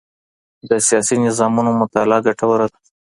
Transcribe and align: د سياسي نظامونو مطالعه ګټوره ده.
د 0.69 0.71
سياسي 0.87 1.15
نظامونو 1.25 1.71
مطالعه 1.81 2.23
ګټوره 2.25 2.65
ده. 2.71 2.77